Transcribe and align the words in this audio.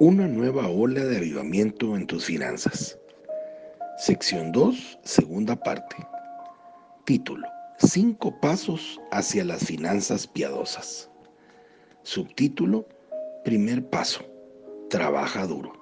Una 0.00 0.26
nueva 0.26 0.68
ola 0.68 1.04
de 1.04 1.18
avivamiento 1.18 1.94
en 1.94 2.08
tus 2.08 2.24
finanzas. 2.24 2.98
Sección 3.96 4.50
2, 4.50 4.98
segunda 5.04 5.54
parte. 5.54 5.94
Título. 7.04 7.46
Cinco 7.78 8.40
pasos 8.40 9.00
hacia 9.12 9.44
las 9.44 9.64
finanzas 9.64 10.26
piadosas. 10.26 11.08
Subtítulo. 12.02 12.88
Primer 13.44 13.88
paso. 13.88 14.24
Trabaja 14.90 15.46
duro. 15.46 15.72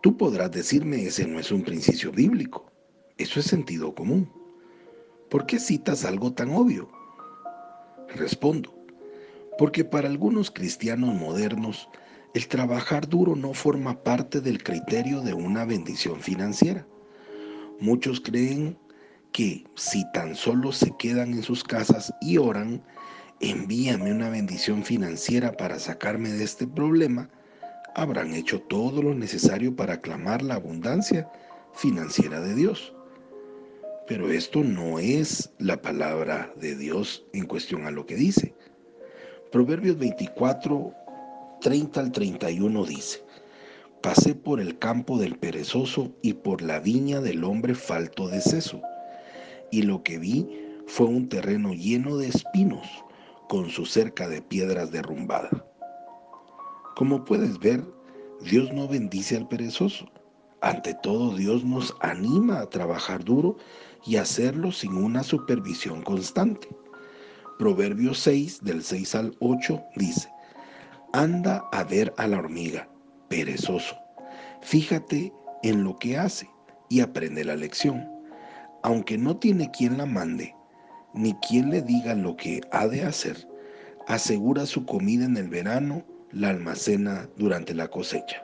Tú 0.00 0.16
podrás 0.16 0.52
decirme 0.52 1.06
ese 1.06 1.26
no 1.26 1.40
es 1.40 1.50
un 1.50 1.64
principio 1.64 2.12
bíblico. 2.12 2.70
Eso 3.16 3.40
es 3.40 3.46
sentido 3.46 3.96
común. 3.96 4.32
¿Por 5.28 5.44
qué 5.44 5.58
citas 5.58 6.04
algo 6.04 6.32
tan 6.32 6.50
obvio? 6.50 6.88
Respondo. 8.14 8.72
Porque 9.58 9.84
para 9.84 10.06
algunos 10.06 10.52
cristianos 10.52 11.12
modernos, 11.16 11.88
el 12.34 12.48
trabajar 12.48 13.08
duro 13.08 13.34
no 13.34 13.54
forma 13.54 14.02
parte 14.02 14.40
del 14.40 14.62
criterio 14.62 15.22
de 15.22 15.34
una 15.34 15.64
bendición 15.64 16.20
financiera. 16.20 16.86
Muchos 17.80 18.20
creen 18.20 18.78
que 19.32 19.64
si 19.76 20.04
tan 20.12 20.34
solo 20.34 20.72
se 20.72 20.94
quedan 20.98 21.32
en 21.32 21.42
sus 21.42 21.64
casas 21.64 22.12
y 22.20 22.38
oran, 22.38 22.82
envíame 23.40 24.12
una 24.12 24.30
bendición 24.30 24.84
financiera 24.84 25.52
para 25.52 25.78
sacarme 25.78 26.30
de 26.30 26.44
este 26.44 26.66
problema, 26.66 27.30
habrán 27.94 28.34
hecho 28.34 28.60
todo 28.62 29.02
lo 29.02 29.14
necesario 29.14 29.74
para 29.74 29.94
aclamar 29.94 30.42
la 30.42 30.54
abundancia 30.54 31.30
financiera 31.74 32.40
de 32.40 32.54
Dios. 32.54 32.94
Pero 34.06 34.30
esto 34.30 34.64
no 34.64 34.98
es 34.98 35.50
la 35.58 35.82
palabra 35.82 36.52
de 36.56 36.74
Dios 36.76 37.24
en 37.32 37.46
cuestión 37.46 37.86
a 37.86 37.90
lo 37.90 38.06
que 38.06 38.16
dice. 38.16 38.54
Proverbios 39.52 39.98
24, 39.98 40.94
30 41.60 42.00
al 42.00 42.12
31 42.12 42.84
dice, 42.84 43.24
Pasé 44.00 44.36
por 44.36 44.60
el 44.60 44.78
campo 44.78 45.18
del 45.18 45.36
perezoso 45.36 46.12
y 46.22 46.34
por 46.34 46.62
la 46.62 46.78
viña 46.78 47.20
del 47.20 47.42
hombre 47.42 47.74
falto 47.74 48.28
de 48.28 48.40
seso, 48.40 48.80
y 49.72 49.82
lo 49.82 50.04
que 50.04 50.18
vi 50.18 50.48
fue 50.86 51.06
un 51.06 51.28
terreno 51.28 51.74
lleno 51.74 52.16
de 52.16 52.28
espinos, 52.28 52.86
con 53.48 53.70
su 53.70 53.86
cerca 53.86 54.28
de 54.28 54.40
piedras 54.40 54.92
derrumbada. 54.92 55.66
Como 56.94 57.24
puedes 57.24 57.58
ver, 57.58 57.84
Dios 58.40 58.72
no 58.72 58.86
bendice 58.86 59.36
al 59.36 59.48
perezoso. 59.48 60.06
Ante 60.60 60.94
todo, 60.94 61.34
Dios 61.36 61.64
nos 61.64 61.94
anima 62.00 62.60
a 62.60 62.70
trabajar 62.70 63.24
duro 63.24 63.56
y 64.06 64.16
hacerlo 64.16 64.70
sin 64.70 64.94
una 64.96 65.24
supervisión 65.24 66.02
constante. 66.02 66.68
Proverbios 67.58 68.18
6, 68.20 68.62
del 68.62 68.84
6 68.84 69.14
al 69.16 69.36
8, 69.40 69.82
dice, 69.96 70.28
Anda 71.14 71.66
a 71.72 71.84
ver 71.84 72.12
a 72.18 72.26
la 72.26 72.38
hormiga, 72.38 72.86
perezoso. 73.28 73.96
Fíjate 74.60 75.32
en 75.62 75.82
lo 75.82 75.98
que 75.98 76.18
hace 76.18 76.50
y 76.90 77.00
aprende 77.00 77.44
la 77.44 77.56
lección. 77.56 78.06
Aunque 78.82 79.16
no 79.16 79.34
tiene 79.38 79.70
quien 79.70 79.96
la 79.96 80.04
mande, 80.04 80.54
ni 81.14 81.32
quien 81.48 81.70
le 81.70 81.80
diga 81.80 82.14
lo 82.14 82.36
que 82.36 82.60
ha 82.72 82.86
de 82.86 83.04
hacer, 83.04 83.48
asegura 84.06 84.66
su 84.66 84.84
comida 84.84 85.24
en 85.24 85.38
el 85.38 85.48
verano, 85.48 86.04
la 86.30 86.50
almacena 86.50 87.26
durante 87.38 87.72
la 87.72 87.88
cosecha. 87.88 88.42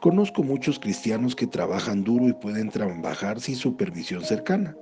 Conozco 0.00 0.42
muchos 0.42 0.78
cristianos 0.78 1.36
que 1.36 1.46
trabajan 1.46 2.04
duro 2.04 2.26
y 2.26 2.32
pueden 2.32 2.70
trabajar 2.70 3.38
sin 3.38 3.56
supervisión 3.56 4.24
cercana, 4.24 4.74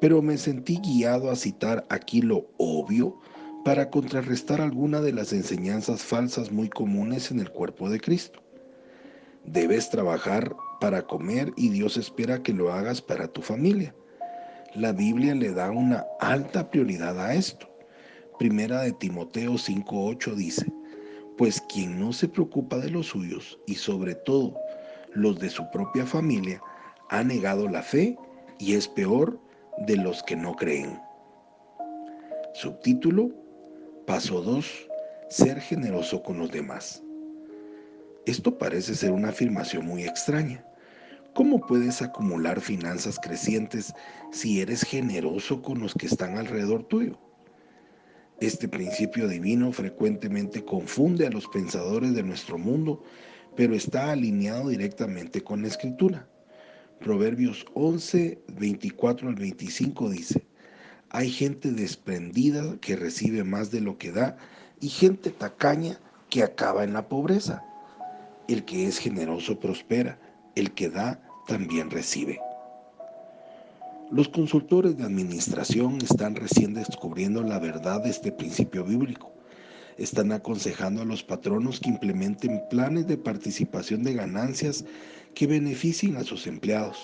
pero 0.00 0.22
me 0.22 0.38
sentí 0.38 0.76
guiado 0.76 1.32
a 1.32 1.36
citar 1.36 1.84
aquí 1.88 2.22
lo 2.22 2.46
obvio 2.58 3.18
para 3.64 3.90
contrarrestar 3.90 4.60
alguna 4.60 5.00
de 5.00 5.12
las 5.12 5.32
enseñanzas 5.32 6.02
falsas 6.02 6.50
muy 6.50 6.68
comunes 6.68 7.30
en 7.30 7.38
el 7.38 7.50
cuerpo 7.50 7.88
de 7.88 8.00
Cristo. 8.00 8.42
Debes 9.44 9.90
trabajar 9.90 10.54
para 10.80 11.02
comer 11.02 11.52
y 11.56 11.68
Dios 11.68 11.96
espera 11.96 12.42
que 12.42 12.52
lo 12.52 12.72
hagas 12.72 13.00
para 13.00 13.28
tu 13.28 13.40
familia. 13.40 13.94
La 14.74 14.92
Biblia 14.92 15.34
le 15.34 15.52
da 15.52 15.70
una 15.70 16.04
alta 16.20 16.70
prioridad 16.70 17.20
a 17.20 17.34
esto. 17.34 17.68
Primera 18.38 18.80
de 18.80 18.92
Timoteo 18.92 19.52
5.8 19.52 20.34
dice, 20.34 20.66
pues 21.38 21.60
quien 21.72 22.00
no 22.00 22.12
se 22.12 22.28
preocupa 22.28 22.78
de 22.78 22.90
los 22.90 23.06
suyos 23.08 23.58
y 23.66 23.74
sobre 23.74 24.14
todo 24.14 24.56
los 25.12 25.38
de 25.38 25.50
su 25.50 25.70
propia 25.70 26.06
familia, 26.06 26.60
ha 27.10 27.22
negado 27.22 27.68
la 27.68 27.82
fe 27.82 28.16
y 28.58 28.74
es 28.74 28.88
peor 28.88 29.38
de 29.86 29.96
los 29.96 30.22
que 30.22 30.36
no 30.36 30.54
creen. 30.54 30.98
Subtítulo 32.54 33.41
Paso 34.06 34.42
2. 34.42 34.66
Ser 35.30 35.60
generoso 35.60 36.24
con 36.24 36.36
los 36.40 36.50
demás. 36.50 37.00
Esto 38.26 38.58
parece 38.58 38.96
ser 38.96 39.12
una 39.12 39.28
afirmación 39.28 39.86
muy 39.86 40.02
extraña. 40.02 40.66
¿Cómo 41.34 41.60
puedes 41.60 42.02
acumular 42.02 42.60
finanzas 42.60 43.20
crecientes 43.22 43.94
si 44.32 44.60
eres 44.60 44.82
generoso 44.82 45.62
con 45.62 45.78
los 45.78 45.94
que 45.94 46.06
están 46.06 46.36
alrededor 46.36 46.82
tuyo? 46.82 47.16
Este 48.40 48.66
principio 48.66 49.28
divino 49.28 49.70
frecuentemente 49.70 50.64
confunde 50.64 51.28
a 51.28 51.30
los 51.30 51.46
pensadores 51.46 52.12
de 52.12 52.24
nuestro 52.24 52.58
mundo, 52.58 53.04
pero 53.54 53.76
está 53.76 54.10
alineado 54.10 54.70
directamente 54.70 55.44
con 55.44 55.62
la 55.62 55.68
escritura. 55.68 56.28
Proverbios 56.98 57.64
11, 57.74 58.42
24 58.58 59.28
al 59.28 59.36
25 59.36 60.10
dice, 60.10 60.44
hay 61.14 61.30
gente 61.30 61.70
desprendida 61.72 62.78
que 62.80 62.96
recibe 62.96 63.44
más 63.44 63.70
de 63.70 63.82
lo 63.82 63.98
que 63.98 64.12
da 64.12 64.38
y 64.80 64.88
gente 64.88 65.28
tacaña 65.28 66.00
que 66.30 66.42
acaba 66.42 66.84
en 66.84 66.94
la 66.94 67.06
pobreza. 67.06 67.62
El 68.48 68.64
que 68.64 68.86
es 68.86 68.96
generoso 68.96 69.60
prospera, 69.60 70.18
el 70.54 70.72
que 70.72 70.88
da 70.88 71.22
también 71.46 71.90
recibe. 71.90 72.40
Los 74.10 74.30
consultores 74.30 74.96
de 74.96 75.04
administración 75.04 75.98
están 76.02 76.34
recién 76.34 76.72
descubriendo 76.72 77.42
la 77.42 77.58
verdad 77.58 78.02
de 78.02 78.08
este 78.08 78.32
principio 78.32 78.82
bíblico. 78.82 79.30
Están 79.98 80.32
aconsejando 80.32 81.02
a 81.02 81.04
los 81.04 81.22
patronos 81.22 81.78
que 81.78 81.90
implementen 81.90 82.62
planes 82.70 83.06
de 83.06 83.18
participación 83.18 84.02
de 84.02 84.14
ganancias 84.14 84.86
que 85.34 85.46
beneficien 85.46 86.16
a 86.16 86.24
sus 86.24 86.46
empleados. 86.46 86.98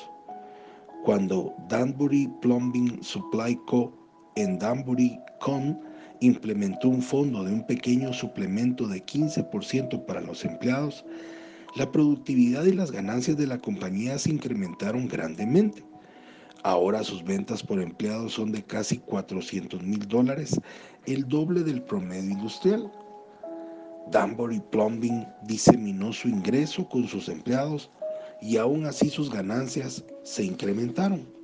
Cuando 1.05 1.55
Danbury 1.69 2.31
Plumbing 2.41 3.03
Supply 3.03 3.57
Co 3.67 3.98
en 4.43 4.59
Danbury 4.59 5.19
Con 5.41 5.81
implementó 6.21 6.89
un 6.89 7.03
fondo 7.03 7.43
de 7.45 7.53
un 7.53 7.67
pequeño 7.67 8.13
suplemento 8.13 8.87
de 8.87 9.05
15% 9.05 10.07
para 10.07 10.21
los 10.21 10.45
empleados, 10.45 11.05
la 11.77 11.91
productividad 11.91 12.65
y 12.65 12.73
las 12.73 12.93
ganancias 12.93 13.37
de 13.37 13.47
la 13.47 13.59
compañía 13.59 14.19
se 14.19 14.31
incrementaron 14.31 15.09
grandemente. 15.09 15.85
Ahora 16.63 17.03
sus 17.03 17.25
ventas 17.25 17.63
por 17.63 17.81
empleado 17.81 18.29
son 18.29 18.53
de 18.53 18.63
casi 18.63 18.99
400 18.99 19.83
mil 19.83 20.07
dólares, 20.07 20.61
el 21.07 21.27
doble 21.29 21.63
del 21.63 21.83
promedio 21.83 22.31
industrial. 22.31 22.91
Danbury 24.11 24.61
Plumbing 24.71 25.27
diseminó 25.45 26.13
su 26.13 26.29
ingreso 26.29 26.89
con 26.89 27.07
sus 27.09 27.29
empleados 27.29 27.91
y 28.41 28.57
aún 28.57 28.87
así 28.87 29.11
sus 29.11 29.31
ganancias 29.31 30.05
se 30.23 30.45
incrementaron. 30.45 31.38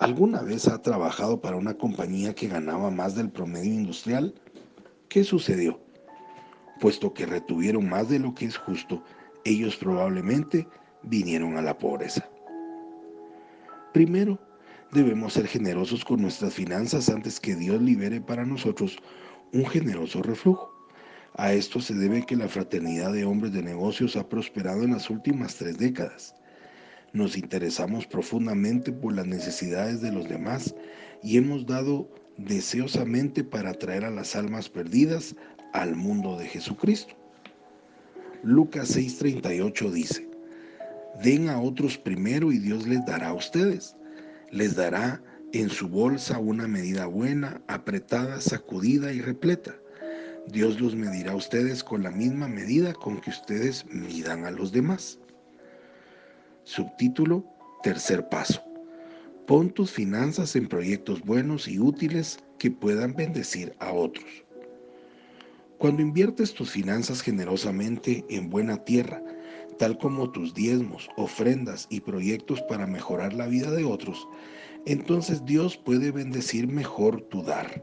¿Alguna 0.00 0.40
vez 0.40 0.66
ha 0.66 0.80
trabajado 0.80 1.42
para 1.42 1.56
una 1.56 1.74
compañía 1.74 2.34
que 2.34 2.48
ganaba 2.48 2.90
más 2.90 3.14
del 3.14 3.28
promedio 3.28 3.74
industrial? 3.74 4.34
¿Qué 5.10 5.24
sucedió? 5.24 5.78
Puesto 6.80 7.12
que 7.12 7.26
retuvieron 7.26 7.86
más 7.86 8.08
de 8.08 8.18
lo 8.18 8.34
que 8.34 8.46
es 8.46 8.56
justo, 8.56 9.04
ellos 9.44 9.76
probablemente 9.76 10.66
vinieron 11.02 11.58
a 11.58 11.62
la 11.62 11.76
pobreza. 11.76 12.26
Primero, 13.92 14.38
debemos 14.90 15.34
ser 15.34 15.46
generosos 15.46 16.02
con 16.02 16.22
nuestras 16.22 16.54
finanzas 16.54 17.10
antes 17.10 17.38
que 17.38 17.54
Dios 17.54 17.82
libere 17.82 18.22
para 18.22 18.46
nosotros 18.46 18.96
un 19.52 19.66
generoso 19.66 20.22
reflujo. 20.22 20.72
A 21.34 21.52
esto 21.52 21.78
se 21.78 21.92
debe 21.92 22.24
que 22.24 22.36
la 22.36 22.48
fraternidad 22.48 23.12
de 23.12 23.26
hombres 23.26 23.52
de 23.52 23.62
negocios 23.62 24.16
ha 24.16 24.26
prosperado 24.26 24.82
en 24.82 24.92
las 24.92 25.10
últimas 25.10 25.56
tres 25.56 25.76
décadas. 25.76 26.34
Nos 27.12 27.36
interesamos 27.36 28.06
profundamente 28.06 28.92
por 28.92 29.12
las 29.14 29.26
necesidades 29.26 30.00
de 30.00 30.12
los 30.12 30.28
demás 30.28 30.74
y 31.22 31.38
hemos 31.38 31.66
dado 31.66 32.08
deseosamente 32.36 33.42
para 33.42 33.70
atraer 33.70 34.04
a 34.04 34.10
las 34.10 34.36
almas 34.36 34.68
perdidas 34.68 35.34
al 35.72 35.96
mundo 35.96 36.38
de 36.38 36.46
Jesucristo. 36.46 37.14
Lucas 38.44 38.96
6:38 38.96 39.90
dice, 39.90 40.28
Den 41.22 41.48
a 41.48 41.60
otros 41.60 41.98
primero 41.98 42.52
y 42.52 42.58
Dios 42.58 42.86
les 42.86 43.04
dará 43.04 43.28
a 43.28 43.34
ustedes. 43.34 43.96
Les 44.52 44.76
dará 44.76 45.20
en 45.52 45.68
su 45.68 45.88
bolsa 45.88 46.38
una 46.38 46.68
medida 46.68 47.06
buena, 47.06 47.60
apretada, 47.66 48.40
sacudida 48.40 49.12
y 49.12 49.20
repleta. 49.20 49.74
Dios 50.46 50.80
los 50.80 50.94
medirá 50.94 51.32
a 51.32 51.36
ustedes 51.36 51.82
con 51.82 52.04
la 52.04 52.10
misma 52.12 52.46
medida 52.46 52.92
con 52.94 53.20
que 53.20 53.30
ustedes 53.30 53.84
midan 53.86 54.46
a 54.46 54.52
los 54.52 54.70
demás. 54.72 55.18
Subtítulo, 56.70 57.44
tercer 57.82 58.28
paso. 58.28 58.62
Pon 59.48 59.70
tus 59.70 59.90
finanzas 59.90 60.54
en 60.54 60.68
proyectos 60.68 61.20
buenos 61.20 61.66
y 61.66 61.80
útiles 61.80 62.38
que 62.60 62.70
puedan 62.70 63.12
bendecir 63.12 63.74
a 63.80 63.92
otros. 63.92 64.44
Cuando 65.78 66.00
inviertes 66.00 66.54
tus 66.54 66.70
finanzas 66.70 67.22
generosamente 67.22 68.24
en 68.28 68.50
buena 68.50 68.76
tierra, 68.84 69.20
tal 69.80 69.98
como 69.98 70.30
tus 70.30 70.54
diezmos, 70.54 71.08
ofrendas 71.16 71.88
y 71.90 71.98
proyectos 71.98 72.62
para 72.68 72.86
mejorar 72.86 73.32
la 73.34 73.48
vida 73.48 73.72
de 73.72 73.82
otros, 73.82 74.28
entonces 74.86 75.44
Dios 75.44 75.76
puede 75.76 76.12
bendecir 76.12 76.68
mejor 76.68 77.20
tu 77.22 77.42
dar. 77.42 77.82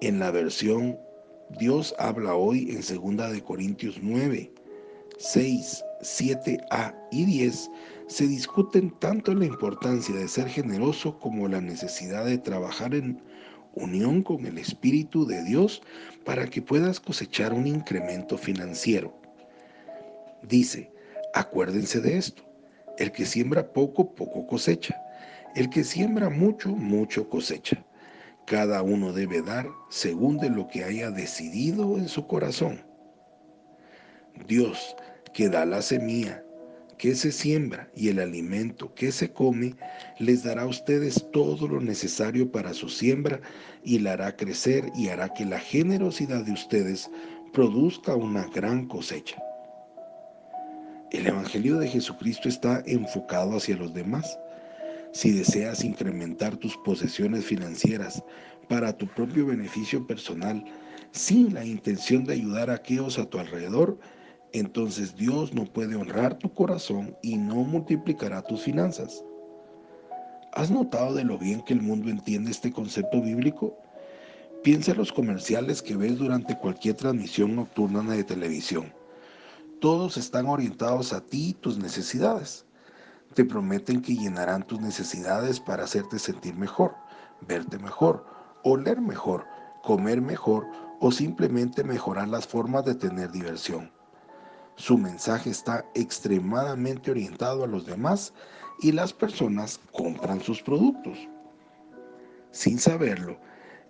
En 0.00 0.18
la 0.18 0.32
versión 0.32 0.98
Dios 1.60 1.94
habla 2.00 2.34
hoy 2.34 2.68
en 2.70 3.16
2 3.16 3.32
de 3.32 3.42
Corintios 3.42 4.00
9, 4.02 4.50
6, 5.24 5.84
7a 6.00 6.92
y 7.12 7.24
10 7.24 7.70
se 8.08 8.26
discuten 8.26 8.90
tanto 8.98 9.32
la 9.32 9.44
importancia 9.44 10.12
de 10.16 10.26
ser 10.26 10.48
generoso 10.48 11.16
como 11.20 11.46
la 11.46 11.60
necesidad 11.60 12.24
de 12.24 12.38
trabajar 12.38 12.92
en 12.92 13.22
unión 13.74 14.24
con 14.24 14.44
el 14.46 14.58
Espíritu 14.58 15.24
de 15.24 15.44
Dios 15.44 15.80
para 16.24 16.48
que 16.48 16.60
puedas 16.60 16.98
cosechar 16.98 17.52
un 17.52 17.68
incremento 17.68 18.36
financiero. 18.36 19.16
Dice, 20.42 20.90
acuérdense 21.34 22.00
de 22.00 22.16
esto, 22.16 22.42
el 22.98 23.12
que 23.12 23.24
siembra 23.24 23.72
poco, 23.72 24.16
poco 24.16 24.44
cosecha, 24.48 25.00
el 25.54 25.70
que 25.70 25.84
siembra 25.84 26.30
mucho, 26.30 26.70
mucho 26.70 27.28
cosecha. 27.28 27.84
Cada 28.44 28.82
uno 28.82 29.12
debe 29.12 29.40
dar 29.40 29.68
según 29.88 30.38
de 30.38 30.50
lo 30.50 30.66
que 30.66 30.82
haya 30.82 31.12
decidido 31.12 31.96
en 31.96 32.08
su 32.08 32.26
corazón. 32.26 32.82
Dios, 34.48 34.96
que 35.34 35.48
da 35.48 35.64
la 35.64 35.82
semilla 35.82 36.42
que 37.02 37.16
se 37.16 37.32
siembra 37.32 37.90
y 37.96 38.10
el 38.10 38.20
alimento 38.20 38.94
que 38.94 39.10
se 39.10 39.32
come, 39.32 39.74
les 40.20 40.44
dará 40.44 40.62
a 40.62 40.66
ustedes 40.66 41.26
todo 41.32 41.66
lo 41.66 41.80
necesario 41.80 42.52
para 42.52 42.72
su 42.72 42.88
siembra 42.88 43.40
y 43.82 43.98
la 43.98 44.12
hará 44.12 44.36
crecer 44.36 44.84
y 44.94 45.08
hará 45.08 45.28
que 45.30 45.44
la 45.44 45.58
generosidad 45.58 46.44
de 46.44 46.52
ustedes 46.52 47.10
produzca 47.52 48.14
una 48.14 48.46
gran 48.54 48.86
cosecha. 48.86 49.36
El 51.10 51.26
Evangelio 51.26 51.78
de 51.78 51.88
Jesucristo 51.88 52.48
está 52.48 52.84
enfocado 52.86 53.56
hacia 53.56 53.76
los 53.76 53.92
demás. 53.92 54.38
Si 55.12 55.32
deseas 55.32 55.82
incrementar 55.82 56.56
tus 56.56 56.76
posesiones 56.84 57.44
financieras 57.44 58.22
para 58.68 58.96
tu 58.96 59.08
propio 59.08 59.46
beneficio 59.46 60.06
personal, 60.06 60.64
sin 61.10 61.52
la 61.52 61.64
intención 61.64 62.22
de 62.24 62.34
ayudar 62.34 62.70
a 62.70 62.74
aquellos 62.74 63.18
a 63.18 63.26
tu 63.26 63.40
alrededor, 63.40 63.98
entonces 64.52 65.16
Dios 65.16 65.54
no 65.54 65.64
puede 65.64 65.96
honrar 65.96 66.38
tu 66.38 66.52
corazón 66.52 67.16
y 67.22 67.36
no 67.36 67.56
multiplicará 67.56 68.42
tus 68.42 68.62
finanzas. 68.62 69.24
¿Has 70.52 70.70
notado 70.70 71.14
de 71.14 71.24
lo 71.24 71.38
bien 71.38 71.62
que 71.62 71.72
el 71.72 71.80
mundo 71.80 72.10
entiende 72.10 72.50
este 72.50 72.70
concepto 72.70 73.22
bíblico? 73.22 73.74
Piensa 74.62 74.92
en 74.92 74.98
los 74.98 75.12
comerciales 75.12 75.80
que 75.80 75.96
ves 75.96 76.18
durante 76.18 76.58
cualquier 76.58 76.94
transmisión 76.96 77.56
nocturna 77.56 78.02
de 78.02 78.22
televisión. 78.22 78.92
Todos 79.80 80.18
están 80.18 80.46
orientados 80.46 81.12
a 81.12 81.22
ti 81.22 81.48
y 81.48 81.54
tus 81.54 81.78
necesidades. 81.78 82.66
Te 83.34 83.44
prometen 83.46 84.02
que 84.02 84.14
llenarán 84.14 84.66
tus 84.66 84.78
necesidades 84.80 85.58
para 85.58 85.84
hacerte 85.84 86.18
sentir 86.18 86.54
mejor, 86.54 86.94
verte 87.40 87.78
mejor, 87.78 88.26
oler 88.62 89.00
mejor, 89.00 89.46
comer 89.82 90.20
mejor 90.20 90.66
o 91.00 91.10
simplemente 91.10 91.82
mejorar 91.82 92.28
las 92.28 92.46
formas 92.46 92.84
de 92.84 92.94
tener 92.94 93.32
diversión. 93.32 93.90
Su 94.76 94.98
mensaje 94.98 95.50
está 95.50 95.84
extremadamente 95.94 97.10
orientado 97.10 97.64
a 97.64 97.66
los 97.66 97.86
demás 97.86 98.32
y 98.80 98.92
las 98.92 99.12
personas 99.12 99.80
compran 99.92 100.40
sus 100.40 100.62
productos. 100.62 101.18
Sin 102.50 102.78
saberlo, 102.78 103.38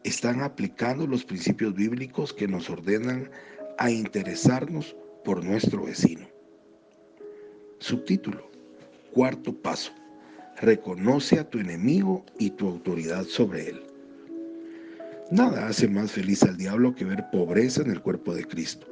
están 0.05 0.43
aplicando 0.43 1.06
los 1.06 1.25
principios 1.25 1.75
bíblicos 1.75 2.32
que 2.32 2.49
nos 2.49 2.69
ordenan 2.69 3.31
a 3.79 3.90
interesarnos 3.90 4.96
por 5.25 5.44
nuestro 5.44 5.84
vecino. 5.84 6.26
Subtítulo. 7.79 8.50
Cuarto 9.12 9.55
paso. 9.55 9.93
Reconoce 10.61 11.38
a 11.38 11.49
tu 11.49 11.58
enemigo 11.58 12.25
y 12.38 12.50
tu 12.50 12.69
autoridad 12.69 13.25
sobre 13.25 13.70
él. 13.70 13.82
Nada 15.31 15.67
hace 15.67 15.88
más 15.88 16.12
feliz 16.12 16.43
al 16.43 16.56
diablo 16.56 16.94
que 16.94 17.05
ver 17.05 17.25
pobreza 17.31 17.82
en 17.82 17.90
el 17.90 18.00
cuerpo 18.00 18.34
de 18.34 18.44
Cristo. 18.44 18.87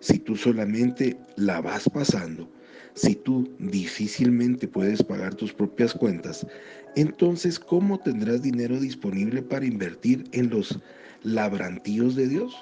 Si 0.00 0.18
tú 0.18 0.36
solamente 0.36 1.16
la 1.36 1.60
vas 1.60 1.88
pasando, 1.88 2.48
si 2.94 3.14
tú 3.14 3.48
difícilmente 3.58 4.68
puedes 4.68 5.02
pagar 5.02 5.34
tus 5.34 5.52
propias 5.52 5.92
cuentas, 5.92 6.46
entonces 6.96 7.58
¿cómo 7.58 7.98
tendrás 8.00 8.42
dinero 8.42 8.80
disponible 8.80 9.42
para 9.42 9.66
invertir 9.66 10.24
en 10.32 10.50
los 10.50 10.78
labrantíos 11.22 12.16
de 12.16 12.28
Dios? 12.28 12.56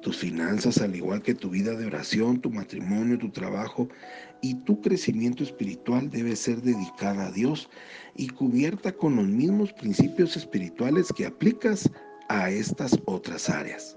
tus 0.00 0.16
finanzas, 0.16 0.78
al 0.78 0.96
igual 0.96 1.22
que 1.22 1.34
tu 1.34 1.50
vida 1.50 1.74
de 1.74 1.86
oración, 1.86 2.40
tu 2.40 2.50
matrimonio, 2.50 3.18
tu 3.18 3.30
trabajo 3.30 3.88
y 4.40 4.54
tu 4.54 4.80
crecimiento 4.80 5.42
espiritual 5.42 6.10
debe 6.10 6.36
ser 6.36 6.62
dedicada 6.62 7.26
a 7.26 7.32
Dios 7.32 7.68
y 8.16 8.28
cubierta 8.28 8.92
con 8.92 9.16
los 9.16 9.26
mismos 9.26 9.72
principios 9.72 10.36
espirituales 10.36 11.12
que 11.14 11.26
aplicas 11.26 11.90
a 12.28 12.50
estas 12.50 12.98
otras 13.04 13.48
áreas. 13.50 13.96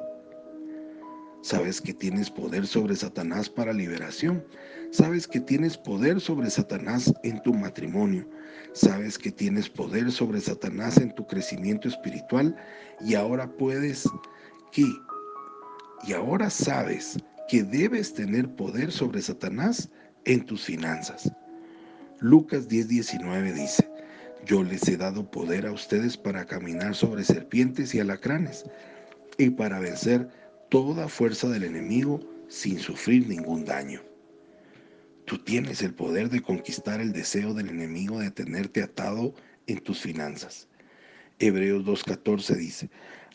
Sabes 1.44 1.82
que 1.82 1.94
tienes 1.94 2.32
poder 2.32 2.66
sobre 2.66 2.96
Satanás 2.96 3.50
para 3.50 3.74
liberación. 3.74 4.46
Sabes 4.92 5.28
que 5.28 5.42
tienes 5.42 5.78
poder 5.78 6.22
sobre 6.22 6.50
Satanás 6.50 7.14
en 7.24 7.44
tu 7.44 7.54
matrimonio. 7.54 8.26
Sabes 8.72 9.18
que 9.18 9.30
tienes 9.30 9.70
poder 9.70 10.10
sobre 10.10 10.40
Satanás 10.40 10.96
en 11.00 11.14
tu 11.14 11.28
crecimiento 11.28 11.90
espiritual 11.90 12.56
y 13.02 13.16
ahora 13.16 13.52
puedes 13.58 14.10
que 14.72 14.86
y 16.08 16.14
ahora 16.14 16.50
sabes 16.50 17.18
que 17.50 17.64
debes 17.64 18.14
tener 18.14 18.48
poder 18.56 18.90
sobre 18.94 19.22
Satanás 19.22 19.90
en 20.24 20.46
tus 20.46 20.64
finanzas. 20.64 21.30
Lucas 22.22 22.70
10:19 22.70 23.52
dice, 23.52 23.86
yo 24.46 24.64
les 24.64 24.88
he 24.88 24.96
dado 24.96 25.30
poder 25.30 25.66
a 25.66 25.74
ustedes 25.74 26.16
para 26.16 26.46
caminar 26.46 26.96
sobre 26.96 27.26
serpientes 27.26 27.94
y 27.94 28.00
alacranes 28.00 28.64
y 29.38 29.50
para 29.50 29.80
vencer 29.80 30.30
toda 30.74 31.08
fuerza 31.08 31.48
del 31.50 31.66
enemigo 31.66 32.20
sin 32.48 32.80
sufrir 32.80 33.28
ningún 33.28 33.64
daño. 33.64 34.02
Tú 35.26 35.38
tienes 35.38 35.84
el 35.84 35.94
poder 35.94 36.32
de 36.32 36.42
conquistar 36.42 37.00
el 37.00 37.14
deseo 37.14 37.54
del 37.54 37.70
enemigo 37.70 38.18
de 38.18 38.32
tenerte 38.32 38.82
atado 38.82 39.36
en 39.68 39.78
tus 39.82 40.02
finanzas. 40.02 40.68
Hebreos 41.38 41.86
2.14 41.86 42.56
dice, 42.56 42.90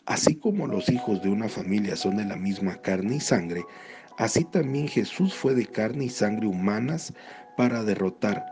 Así 0.05 0.35
como 0.35 0.67
los 0.67 0.89
hijos 0.89 1.23
de 1.23 1.29
una 1.29 1.47
familia 1.47 1.95
son 1.95 2.17
de 2.17 2.25
la 2.25 2.35
misma 2.35 2.75
carne 2.81 3.15
y 3.15 3.19
sangre, 3.21 3.63
así 4.17 4.43
también 4.43 4.89
Jesús 4.89 5.33
fue 5.33 5.55
de 5.55 5.65
carne 5.65 6.03
y 6.03 6.09
sangre 6.09 6.45
humanas 6.45 7.13
para 7.55 7.85
derrotar 7.85 8.43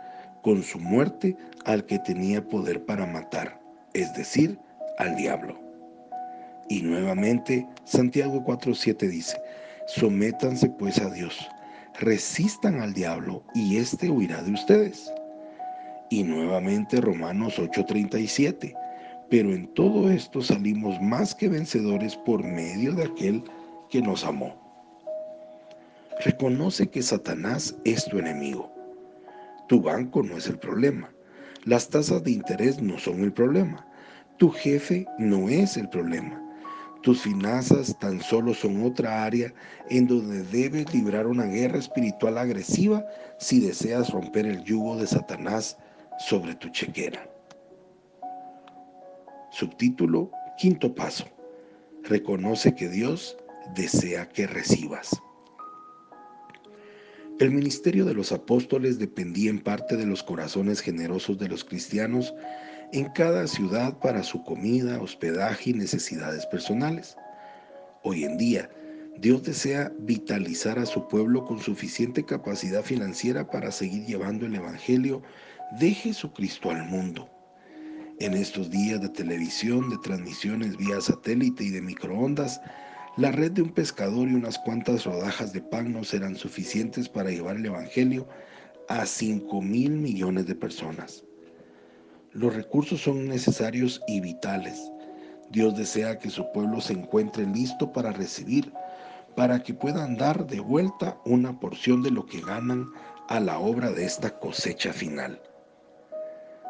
con 0.44 0.64
su 0.64 0.80
muerte 0.80 1.36
al 1.66 1.86
que 1.86 2.00
tenía 2.00 2.48
poder 2.48 2.86
para 2.86 3.06
matar, 3.06 3.60
es 3.94 4.14
decir, 4.14 4.58
al 4.98 5.18
diablo. 5.18 5.67
Y 6.70 6.82
nuevamente 6.82 7.66
Santiago 7.86 8.44
4:7 8.44 9.08
dice, 9.08 9.42
sométanse 9.88 10.70
pues 10.70 11.00
a 11.00 11.10
Dios, 11.10 11.48
resistan 12.00 12.82
al 12.82 12.94
diablo 12.94 13.44
y 13.56 13.78
éste 13.78 14.10
huirá 14.10 14.42
de 14.44 14.52
ustedes. 14.52 15.12
Y 16.10 16.24
nuevamente 16.24 17.00
Romanos 17.00 17.58
8:37, 17.58 18.76
pero 19.30 19.54
en 19.54 19.68
todo 19.74 20.10
esto 20.12 20.42
salimos 20.42 21.02
más 21.02 21.34
que 21.34 21.50
vencedores 21.50 22.16
por 22.18 22.44
medio 22.44 22.94
de 22.94 23.06
aquel 23.06 23.44
que 23.90 24.02
nos 24.02 24.26
amó. 24.26 24.56
Reconoce 26.26 26.88
que 26.88 27.02
Satanás 27.02 27.76
es 27.86 28.06
tu 28.06 28.18
enemigo. 28.20 28.72
Tu 29.68 29.82
banco 29.82 30.24
no 30.24 30.38
es 30.38 30.48
el 30.48 30.58
problema. 30.58 31.10
Las 31.66 31.90
tasas 31.90 32.24
de 32.24 32.32
interés 32.32 32.82
no 32.82 32.98
son 32.98 33.22
el 33.22 33.32
problema. 33.32 33.86
Tu 34.38 34.50
jefe 34.50 35.06
no 35.18 35.50
es 35.50 35.78
el 35.78 35.90
problema. 35.90 36.42
Tus 37.02 37.22
finanzas 37.22 37.98
tan 38.00 38.22
solo 38.22 38.54
son 38.54 38.84
otra 38.84 39.24
área 39.24 39.54
en 39.90 40.08
donde 40.08 40.44
debes 40.44 40.94
librar 40.94 41.28
una 41.28 41.46
guerra 41.46 41.78
espiritual 41.78 42.38
agresiva 42.38 43.06
si 43.40 43.60
deseas 43.60 44.10
romper 44.10 44.46
el 44.46 44.64
yugo 44.64 44.98
de 44.98 45.08
Satanás 45.08 45.78
sobre 46.20 46.56
tu 46.56 46.70
chequera. 46.70 47.30
Subtítulo, 49.52 50.32
quinto 50.58 50.94
paso. 50.94 51.26
Reconoce 52.04 52.74
que 52.76 52.90
Dios 52.90 53.38
desea 53.76 54.28
que 54.30 54.48
recibas. 54.48 55.12
El 57.40 57.52
ministerio 57.52 58.04
de 58.06 58.16
los 58.16 58.32
apóstoles 58.32 58.98
dependía 58.98 59.52
en 59.52 59.60
parte 59.60 59.96
de 59.96 60.08
los 60.08 60.24
corazones 60.24 60.82
generosos 60.82 61.38
de 61.38 61.48
los 61.48 61.64
cristianos 61.64 62.34
en 62.94 63.10
cada 63.10 63.48
ciudad 63.48 63.98
para 64.00 64.24
su 64.24 64.44
comida, 64.44 65.02
hospedaje 65.02 65.72
y 65.72 65.74
necesidades 65.74 66.46
personales. 66.46 67.18
Hoy 68.04 68.24
en 68.24 68.38
día, 68.38 68.70
Dios 69.20 69.44
desea 69.44 69.92
vitalizar 70.00 70.80
a 70.80 70.86
su 70.86 71.08
pueblo 71.08 71.44
con 71.46 71.60
suficiente 71.60 72.24
capacidad 72.24 72.84
financiera 72.84 73.50
para 73.50 73.72
seguir 73.72 74.06
llevando 74.06 74.46
el 74.46 74.56
Evangelio 74.56 75.22
de 75.80 75.92
Jesucristo 75.92 76.70
al 76.70 76.86
mundo. 76.86 77.30
En 78.20 78.34
estos 78.34 78.72
días 78.72 79.02
de 79.02 79.10
televisión, 79.10 79.90
de 79.90 79.98
transmisiones 79.98 80.78
vía 80.78 81.02
satélite 81.02 81.66
y 81.66 81.70
de 81.72 81.82
microondas, 81.82 82.62
La 83.18 83.32
red 83.32 83.52
de 83.52 83.64
un 83.64 83.74
pescador 83.74 84.28
y 84.28 84.36
unas 84.36 84.60
cuantas 84.60 85.04
rodajas 85.04 85.52
de 85.52 85.60
pan 85.60 85.92
no 85.92 86.04
serán 86.04 86.36
suficientes 86.36 87.10
para 87.10 87.32
llevar 87.32 87.56
el 87.56 87.66
Evangelio 87.66 88.28
a 88.88 89.08
5 89.08 89.60
mil 89.64 89.94
millones 89.94 90.46
de 90.46 90.54
personas. 90.54 91.27
Los 92.38 92.56
recursos 92.56 93.02
son 93.02 93.28
necesarios 93.28 94.00
y 94.08 94.22
vitales. 94.22 94.92
Dios 95.50 95.76
desea 95.76 96.20
que 96.20 96.30
su 96.30 96.46
pueblo 96.52 96.80
se 96.82 96.94
encuentre 96.94 97.48
listo 97.48 97.92
para 97.92 98.12
recibir, 98.12 98.72
para 99.36 99.64
que 99.64 99.74
puedan 99.74 100.18
dar 100.18 100.46
de 100.46 100.60
vuelta 100.60 101.18
una 101.26 101.60
porción 101.60 102.04
de 102.04 102.12
lo 102.12 102.28
que 102.28 102.42
ganan 102.42 102.86
a 103.28 103.40
la 103.40 103.58
obra 103.58 103.92
de 103.92 104.06
esta 104.06 104.38
cosecha 104.38 104.94
final. 104.94 105.42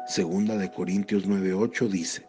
Segunda 0.06 0.56
de 0.56 0.72
Corintios 0.72 1.28
9:8 1.28 1.90
dice, 1.90 2.26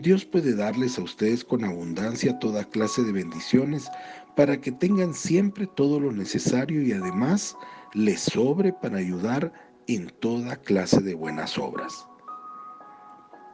Dios 0.00 0.24
puede 0.24 0.56
darles 0.56 0.98
a 0.98 1.02
ustedes 1.02 1.44
con 1.44 1.62
abundancia 1.64 2.40
toda 2.40 2.64
clase 2.64 3.04
de 3.04 3.12
bendiciones 3.12 3.88
para 4.34 4.60
que 4.60 4.72
tengan 4.72 5.14
siempre 5.14 5.68
todo 5.76 6.00
lo 6.00 6.10
necesario 6.10 6.82
y 6.82 6.90
además 6.90 7.56
les 7.92 8.18
sobre 8.18 8.72
para 8.72 8.98
ayudar 8.98 9.52
en 9.86 10.08
toda 10.18 10.56
clase 10.56 11.00
de 11.02 11.14
buenas 11.14 11.56
obras. 11.56 12.08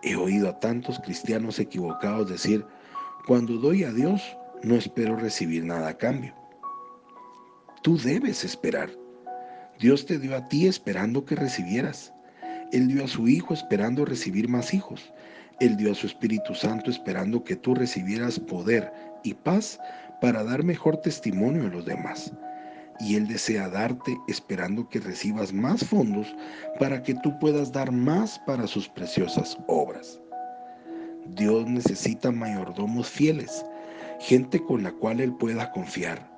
He 0.02 0.16
oído 0.16 0.48
a 0.48 0.58
tantos 0.58 0.98
cristianos 1.00 1.58
equivocados 1.58 2.28
decir, 2.28 2.64
cuando 3.26 3.54
doy 3.58 3.84
a 3.84 3.92
Dios, 3.92 4.22
no 4.62 4.74
espero 4.74 5.16
recibir 5.16 5.64
nada 5.64 5.88
a 5.88 5.98
cambio. 5.98 6.34
Tú 7.82 7.98
debes 7.98 8.44
esperar. 8.44 8.90
Dios 9.78 10.06
te 10.06 10.18
dio 10.18 10.36
a 10.36 10.48
ti 10.48 10.66
esperando 10.66 11.24
que 11.24 11.34
recibieras. 11.34 12.12
Él 12.72 12.88
dio 12.88 13.04
a 13.04 13.08
su 13.08 13.28
Hijo 13.28 13.54
esperando 13.54 14.04
recibir 14.04 14.48
más 14.48 14.72
hijos. 14.74 15.12
Él 15.60 15.76
dio 15.76 15.92
a 15.92 15.94
su 15.94 16.06
Espíritu 16.06 16.54
Santo 16.54 16.90
esperando 16.90 17.44
que 17.44 17.56
tú 17.56 17.74
recibieras 17.74 18.38
poder 18.38 18.92
y 19.22 19.34
paz 19.34 19.78
para 20.20 20.44
dar 20.44 20.62
mejor 20.64 20.98
testimonio 20.98 21.66
a 21.66 21.70
los 21.70 21.84
demás 21.84 22.32
y 23.00 23.16
Él 23.16 23.26
desea 23.26 23.68
darte 23.68 24.16
esperando 24.28 24.88
que 24.88 25.00
recibas 25.00 25.52
más 25.52 25.84
fondos 25.84 26.26
para 26.78 27.02
que 27.02 27.14
tú 27.14 27.38
puedas 27.38 27.72
dar 27.72 27.90
más 27.90 28.38
para 28.46 28.66
sus 28.66 28.88
preciosas 28.88 29.56
obras. 29.66 30.20
Dios 31.36 31.66
necesita 31.66 32.30
mayordomos 32.30 33.08
fieles, 33.08 33.64
gente 34.20 34.60
con 34.64 34.82
la 34.82 34.92
cual 34.92 35.20
Él 35.20 35.34
pueda 35.34 35.70
confiar. 35.72 36.28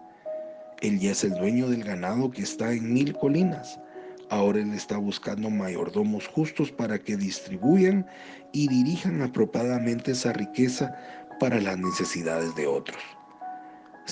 Él 0.81 0.99
ya 0.99 1.13
es 1.13 1.25
el 1.25 1.35
dueño 1.35 1.69
del 1.69 1.85
ganado 1.85 2.31
que 2.31 2.43
está 2.43 2.73
en 2.73 2.93
mil 2.93 3.13
colinas. 3.15 3.79
Ahora 4.31 4.61
Él 4.61 4.73
está 4.73 4.97
buscando 4.97 5.51
mayordomos 5.51 6.27
justos 6.29 6.73
para 6.73 6.99
que 6.99 7.17
distribuyan 7.17 8.07
y 8.53 8.69
dirijan 8.69 9.23
apropiadamente 9.23 10.13
esa 10.13 10.33
riqueza 10.33 10.95
para 11.39 11.61
las 11.61 11.79
necesidades 11.79 12.55
de 12.55 12.67
otros. 12.67 13.03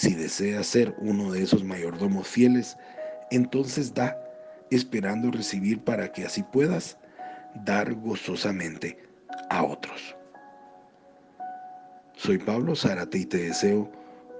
Si 0.00 0.14
deseas 0.14 0.66
ser 0.66 0.94
uno 0.96 1.30
de 1.30 1.42
esos 1.42 1.62
mayordomos 1.62 2.26
fieles, 2.26 2.74
entonces 3.30 3.92
da, 3.92 4.16
esperando 4.70 5.30
recibir 5.30 5.84
para 5.84 6.10
que 6.10 6.24
así 6.24 6.42
puedas 6.42 6.96
dar 7.66 7.92
gozosamente 7.92 8.96
a 9.50 9.62
otros. 9.62 10.16
Soy 12.16 12.38
Pablo 12.38 12.74
Zárate 12.74 13.18
y 13.18 13.26
te 13.26 13.42
deseo 13.42 13.92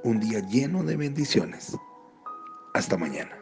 un 0.03 0.19
día 0.21 0.41
lleno 0.49 0.83
de 0.83 0.97
bendiciones. 0.97 1.77
Hasta 2.73 2.97
mañana. 2.97 3.40